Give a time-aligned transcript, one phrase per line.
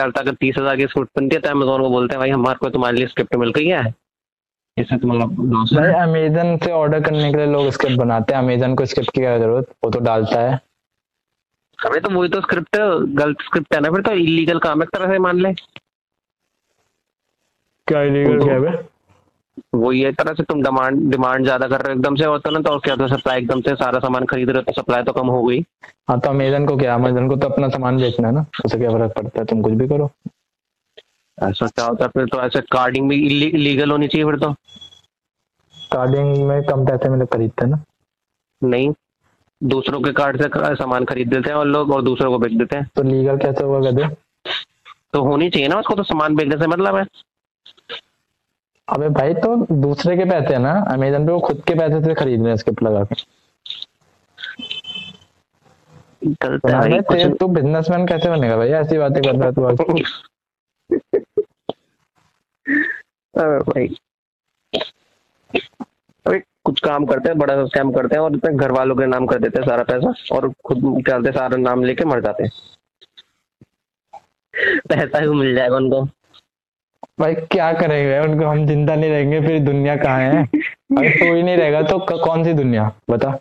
[0.00, 2.18] क्या होता है अगर तीस हज़ार की स्क्रिप्ट बनती है तो अमेजोन को बोलते हैं
[2.20, 3.82] भाई हमारे को तुम्हारे लिए स्क्रिप्ट मिल गई है।
[4.76, 5.08] इससे तो
[5.98, 9.38] अमेजन से ऑर्डर करने के लिए लोग स्क्रिप्ट बनाते हैं। अमेजन को स्क्रिप्ट की क्या
[9.38, 9.66] ज़रूरत?
[9.84, 10.54] वो तो डालता है।
[11.78, 14.96] अरे तो वही तो स्क्रिप्ट गलत स्क्रिप्ट है ना फिर तो इलीगल काम है एक
[14.96, 15.52] तरह से मान ले।
[17.88, 18.72] क्या इलीगल क्या है
[19.74, 22.60] वो ये तरह से तुम डिमांड डिमांड ज़्यादा कर रहे हो एकदम से होता ना
[22.60, 25.26] तो क्या तो सप्लाई एकदम से सारा सामान खरीद रहे हो तो सप्लाई तो कम
[25.28, 25.60] हो गई।
[26.08, 28.44] हाँ तो अमेजन को क्या अमेजन को तो अपना सामान बेचना है ना?
[28.64, 29.44] उसे क्या फ़र्क पड़ता है?
[29.46, 30.10] तुम कुछ भी करो।
[31.38, 33.16] ऐसा क्या होता है फिर तो ऐसे कार्डिंग भी
[33.54, 34.52] इलीगल होनी चाहिए फिर तो।
[35.92, 37.82] कार्डिंग में कम पैसे में लोग खरीदते हैं ना?
[38.62, 38.92] नहीं
[39.60, 42.76] दूसरों के कार्ड से सामान खरीद देते हैं और लोग और दूसरों को बेच देते
[42.76, 44.08] हैं। तो लीगल कैसे होगा गधे?
[45.12, 47.04] तो होनी चाहिए ना उसको तो सामान बेचने से मतलब है।
[48.90, 52.14] अबे भाई तो दूसरे के पैसे है ना अमेजन पे वो खुद के पैसे से
[52.14, 53.22] खरीद रहे हैं स्क्रिप्ट लगा के।
[56.94, 58.68] है कुछ- तू बिजनेसमैन कैसे बनेगा भाई?
[58.68, 59.94] ऐसी बातें कर रहा है तू
[63.60, 63.88] भाई।
[66.26, 69.06] अबे कुछ काम करते हैं बड़ा सा स्कैम करते हैं और अपने घर वालों के
[69.06, 72.50] नाम कर देते हैं सारा पैसा और खुद क्या सारा नाम लेके मर जाते हैं।
[74.88, 76.08] पैसा भी मिल जाएगा उनको।
[77.20, 78.18] भाई क्या करेंगे?
[78.20, 80.42] उनको हम ज़िंदा नहीं रहेंगे फिर दुनिया कहाँ है?
[80.42, 82.90] अगर तू ही नहीं रहेगा तो कौन सी दुनिया?
[83.10, 83.38] बता।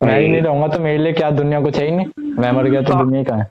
[0.00, 2.06] मैं ही नहीं रहूँगा तो मेरे लिए क्या दुनिया कुछ है ही नहीं?
[2.38, 3.48] मैं मर गया तो दुनिया कहाँ है?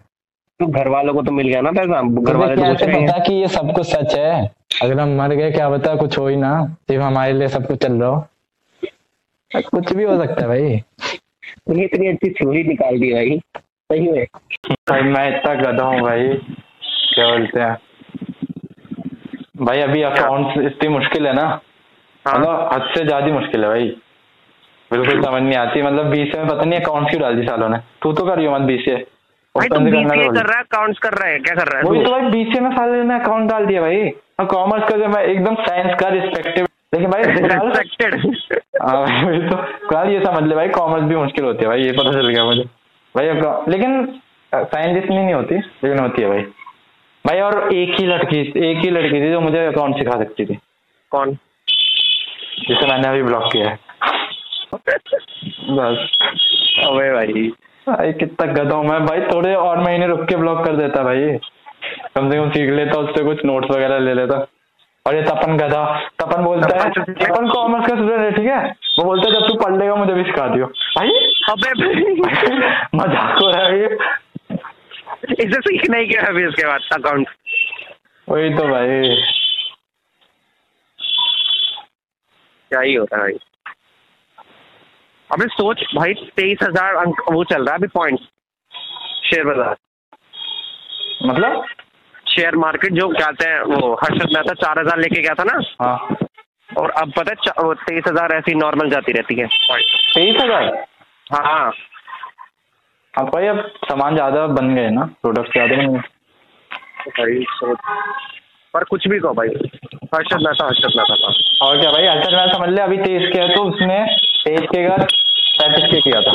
[0.60, 3.08] तो घर वालों को तो मिल गया ना पैसा घर वाले तो कुछ कैसे नहीं
[3.08, 4.52] पता कि ये सब कुछ सच है?
[4.84, 6.52] अगर हम मर गए क्या बता कुछ हो ही ना।
[6.88, 8.26] सिर्फ़ हमारे लिए सब कुछ चल रहा हो।
[9.52, 10.78] कुछ भी हो सकता है भाई।
[11.68, 14.26] तूने इतनी अच्छी थ्योरी निकाल दी भाई सही में।
[14.90, 17.78] भाई मैं इतना गधा हूँ भाई। क्या बोलते हैं?
[19.60, 21.46] भाई अभी अकाउंट इतनी मुश्किल है ना?
[22.26, 23.88] हाँ। मतलब हद से ज़्यादा मुश्किल है भाई।
[24.92, 27.78] बिल्कुल समझ नहीं आती। मतलब बीस में पता नहीं अकाउंट क्यों डाल दी सालों ने?
[28.04, 28.86] तू तो करियो मत बीस
[29.56, 32.04] भाई तुम बीसीए कर रहा है अकाउंट्स कर रहा है क्या कर रहा है वही
[32.06, 32.12] तो?
[32.12, 35.96] भाई बीसीए में साले ने अकाउंट डाल दिया भाई। और कॉमर्स का जो एकदम साइंस
[36.00, 37.24] का रिस्पेक्टिव लेकिन भाई
[38.82, 42.12] हाँ भाई तो। ये समझ ले भाई कॉमर्स भी मुश्किल होती है भाई ये पता
[42.12, 42.64] चल गया मुझे।
[43.16, 43.26] भाई
[43.72, 44.06] लेकिन
[44.52, 46.46] साइंस इतनी नहीं होती। लेकिन होती है भाई।
[47.26, 48.40] भाई और एक ही लड़की
[48.72, 50.60] एक ही लड़की थी जो मुझे अकाउंट सिखा सकती थी।
[51.12, 51.38] कौन?
[52.68, 53.80] जिसे मैंने अभी ब्लॉक किया है।
[55.70, 56.10] बस।
[56.88, 57.48] अबे भाई।
[57.88, 61.38] भाई कितना गधा हूँ मैं। भाई थोड़े और महीने रुक के ब्लॉक कर देता भाई।
[62.16, 64.46] कम से कम सीख लेता उससे कुछ नोट्स वगैरह ले लेता।
[65.06, 65.84] और ये तपन गधा
[66.20, 68.76] तपन बोलता है तपन कॉमर्स का स्टूडेंट है ठीक है?
[69.00, 71.10] वो बोलता है जब तू पढ़ लेगा मुझे भी सिखा दियो। भाई।
[71.50, 71.70] अबे
[72.96, 73.98] मज़ाक हो रहा है ये।
[75.40, 77.28] इसे सीखना ही क्या अभी इसके बाद अकाउंट
[78.28, 79.16] वही तो भाई।
[82.72, 83.38] क्या ही होता है भाई।
[85.30, 88.20] अबे सोच भाई तेईस हज़ार अंक वो चल रहा है अभी पॉइंट
[89.24, 89.76] शेयर बाज़ार।
[91.24, 91.66] मतलब?
[92.26, 96.18] शेयर मार्केट जो कहते हैं वो हर्षद मेहता चार हज़ार लेके गया था ना। हाँ।
[96.78, 100.86] और अब पता है तेईस हज़ार ऐसी नॉर्मल जाती रहती है। तेईस हज़ार?
[101.34, 101.72] हाँ।
[103.14, 106.00] अब भाई अब सामान ज़्यादा बन गए ना प्रोडक्ट ज़्यादा बन गए।
[107.10, 107.44] भाई
[108.74, 109.48] पर कुछ भी कहो भाई।
[110.14, 111.32] हर्षद मेहता हर्षद मेहता था
[111.66, 113.98] और क्या भाई अच्छा मैं समझ ले अभी तेईस के है तो उसने
[114.44, 116.34] तेईस के का पैंतीस के किया था।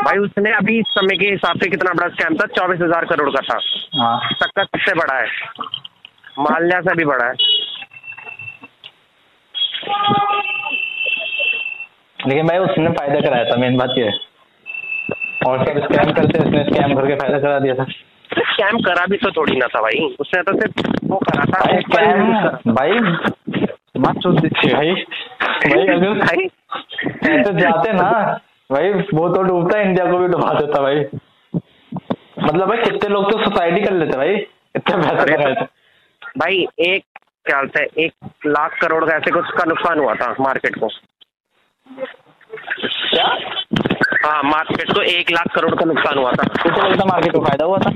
[0.00, 2.46] भाई उसने अभी इस समय के हिसाब से कितना बड़ा स्कैम था?
[2.56, 3.58] चौबीस हज़ार करोड़ का था।
[3.96, 5.26] हाँ। तक का सबसे बड़ा है।
[6.40, 7.34] माल्या से भी बड़ा है।
[12.18, 14.12] लेकिन भाई उसने फ़ायदा कराया था मेन बात ये है।
[15.46, 17.84] और सब स्कैम करते उसने स्कैम करके फ़ायदा करा दिया था।
[18.38, 21.80] स्कैम करा भी तो थोड़ी ना था भाई। उसने तो सिर्फ़ वो करा था। भाई
[21.80, 22.32] स्कैम
[22.74, 22.92] भाई
[23.96, 24.90] मत सोच दीजिए भाई।
[25.42, 26.44] भाई अगर भाई।
[27.38, 28.38] ऐसे जाते ना
[28.72, 31.04] भाई वो तो डूबता इंडिया को भी डुबा देता भाई।
[32.42, 34.34] मतलब भाई कितने लोग तो सुसाइड कर लेते भाई
[34.76, 35.66] इतने पैसे तो-
[36.38, 37.04] भाई एक
[37.44, 38.12] क्या हैं एक
[38.46, 40.88] लाख करोड़ का ऐसे कुछ का नुकसान हुआ था मार्केट को
[43.10, 43.38] क्या
[44.24, 47.40] हाँ मार्केट को एक लाख करोड़ का नुकसान हुआ था। कितने लोग का मार्केट को
[47.40, 47.90] फ़ायदा हुआ था।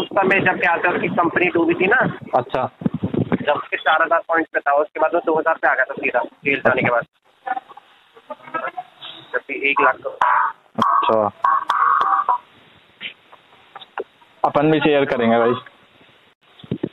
[0.00, 1.98] उस समय जब क्या था उसकी कंपनी डूबी थी ना
[2.34, 2.62] अच्छा।
[3.42, 5.84] जब उसके चार हज़ार पॉइंट पे था उसके बाद वो दो हज़ार पे आ गया
[5.84, 7.04] था सीधा जेल जाने के बाद।
[9.32, 9.94] जबकि एक लाख
[10.78, 11.30] अच्छा।
[14.42, 15.54] अपन भी शेयर करेंगे भाई।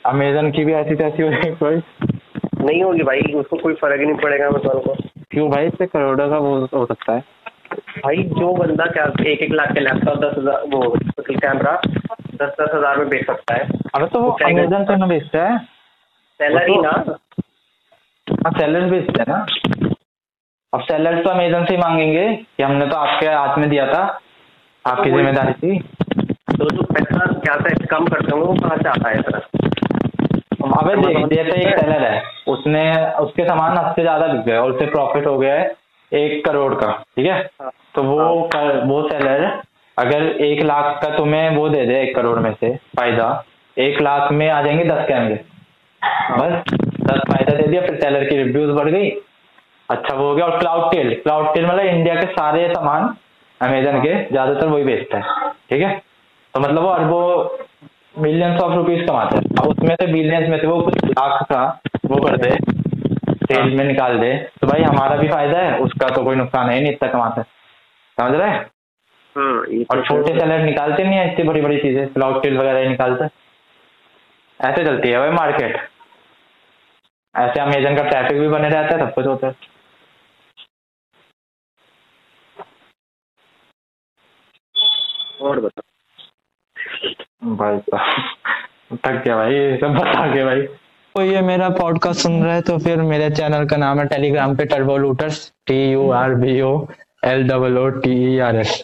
[0.06, 1.82] अमेजन की भी ऐसी तैसी हो जाएगी भाई।
[2.64, 4.94] नहीं होगी भाई उसको कोई फ़र्क ही नहीं पड़ेगा मतलब। को
[5.30, 7.24] क्यों भाई इससे करोड़ों का वो हो सकता है।
[7.94, 10.80] भाई जो बंदा क्या एक एक लाख के लैपटॉप दस हज़ार वो
[11.32, 15.42] कैमरा दस दस हज़ार में बेच सकता है। अरे तो वो अमेजन पे ना बेचता
[15.42, 15.58] है?
[16.40, 16.90] सेलर ही ना।
[18.26, 19.44] हाँ सेलर्स बेचते हैं ना?
[20.72, 24.02] अब सेलर्स तो अमेजन से ही मांगेंगे कि हमने तो आपके हाथ में दिया था
[24.84, 25.78] आपकी ज़िम्मेदारी थी।
[26.52, 29.38] तो जो पैसा क्या से कम करते होंगे वो कहाँ से आता है इतना?
[30.72, 32.82] अबे देख जैसे एक सेलर है। उसने
[33.20, 35.70] उसके सामान सबसे ज़्यादा बिक गए और उसे प्रॉफिट हो गया है
[36.12, 37.38] एक करोड़ का ठीक है?
[37.62, 39.44] हाँ। तो वो कर, वो सेलर
[39.96, 43.26] अगर एक लाख का तुम्हें वो दे दे एक करोड़ में से फ़ायदा
[43.76, 45.34] एक लाख में आ जाएँगे दस कैमरे
[46.32, 46.72] बस
[47.02, 49.10] दस फ़ायदा दे दिया फिर सेलर की रिव्यूज़ बढ़ गई।
[49.90, 53.14] अच्छा वो हो गया और क्लाउड टेल क्लाउड टेल मतलब इंडिया के सारे सामान
[53.60, 55.90] अमेजन के ज़्यादातर वही बेचता है ठीक है?
[56.54, 60.66] तो मतलब वो अरबों मिलियंस ऑफ़ रुपीज़ कमाते हैं। अब उसमें से बिलियंस में से
[60.66, 61.64] वो कुछ लाख का
[62.06, 62.50] वो कर दे
[63.44, 66.80] सेल में निकाल दे तो भाई हमारा भी फ़ायदा है उसका तो कोई नुकसान है
[66.80, 67.46] नहीं इतना कमाता है।
[68.18, 68.60] समझ रहे हैं?
[69.36, 69.52] हाँ
[69.90, 73.24] और तो छोटे सेलर निकालते नहीं है इतनी बड़ी बड़ी चीज़ें क्लाउड टेल वगैरह निकालते?
[74.60, 75.76] ऐसे चलती है भाई मार्केट
[77.34, 79.54] ऐसे अमेजन का ट्रैफ़िक भी बने रहता है सब कुछ होता है।
[85.42, 85.82] और बता
[87.56, 90.62] भाई साहब थक गया भाई ये सब बता के भाई।
[91.14, 94.56] तो ये मेरा पॉडकास्ट सुन रहे हैं तो फिर मेरे चैनल का नाम है टेलीग्राम
[94.56, 96.76] पे turbo looters T U R B O
[97.22, 98.82] L double O T E R S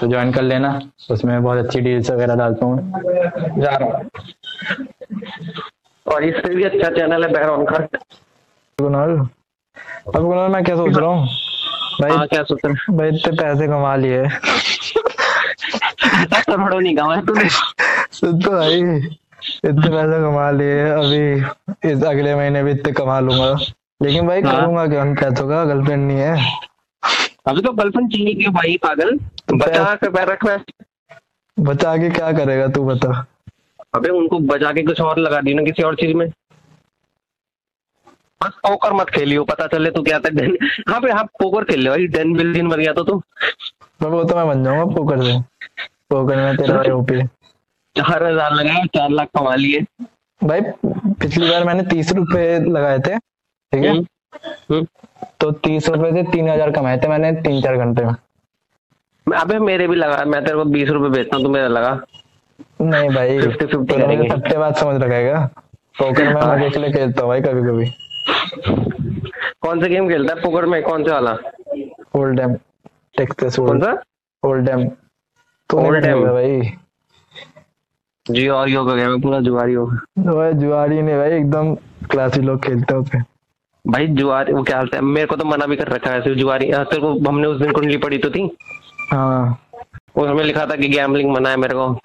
[0.00, 0.78] तो ज्वाइन कर लेना
[1.10, 3.02] उसमें बहुत अच्छी डील्स वगैरह डालता हूँ
[3.60, 4.10] जा रहा हूँ।
[6.06, 7.78] और इससे भी अच्छा चैनल है बैरॉन का।
[8.78, 11.26] कुणाल अब कुणाल मैं क्या सोच रहा हूँ?
[12.00, 14.22] भाई हाँ क्या सोच रहे भाई इतने पैसे कमा लिए
[16.46, 17.48] करोड़ों नहीं कमाए तूने।
[18.12, 23.52] सुन तो भाई इतने पैसे कमा लिए अभी इस अगले महीने भी इतने कमा लूँगा।
[24.02, 25.02] लेकिन भाई हाँ। करूँगा क्या?
[25.02, 26.58] उन पैसों का गर्लफ्रेंड नहीं है।
[27.46, 29.18] अभी तो गर्लफ्रेंड चाहिए क्यों भाई पागल।
[29.54, 30.44] बचा के पैर रख
[31.56, 33.26] बचा के क्या करेगा तू बता।
[33.94, 36.28] अबे उनको बचा के कुछ और लगा दी ना किसी और चीज़ में।
[38.40, 40.56] बस पोकर मत खेलियो पता चले तो क्या था डेन।
[40.88, 43.16] हाँ पे हाँ पोकर खेल ले भाई टेन बिलियन बन गया तो तू।
[44.00, 45.38] मैं वो तो मैं बन जाऊँगा पोकर से।
[46.10, 47.22] पोकर में तेरा ओपी
[47.96, 49.80] चार हज़ार लगाए चार लाख कमा लिए।
[50.40, 50.60] भाई
[51.20, 53.90] पिछली बार मैंने तीस रुपए लगाए थे ठीक है?
[53.90, 54.06] हम्म।
[55.40, 58.14] तो तीस रुपए से तीन हज़ार कमाए थे मैंने तीन चार घंटे में।
[59.26, 62.00] अबे मेरे भी लगा मैं तेरे को बीस रुपए बेचता हूँ तो मेरा लगा।
[62.82, 65.46] नहीं भाई 50-50 तूने मुझे करेंगे। सट्टेबाज समझ रखा है
[65.94, 67.86] पोकर में मज़े के लिए खेलता हूँ भाई कभी कभी
[69.62, 70.40] कौन सा गेम खेलता है?
[70.42, 71.36] पोकर में कौन सा वाला?
[72.14, 72.54] होल्डेम
[73.16, 73.90] टेक्सास कौन सा?
[74.42, 76.72] होल्डेम तू नहीं Hold'em। खेलेगा भाई।
[78.26, 81.74] यो का गेम पूरा जुआरी हो तो भाई जुआरी नहीं भाई एकदम
[82.10, 83.24] क्लासी लोग खेलते होते हैं
[83.86, 86.70] भाई जुआरी वो क्या हालत है मेरे को तो मना भी कर रखा है जुआरी।
[86.70, 88.50] हाँ, तेरे को हमने उस दिन कुंडली पड़ी तो थी।
[89.12, 89.58] हाँ।
[90.16, 91.98] उसमें लिखा था कि गैमलिंग मना है मेरे को।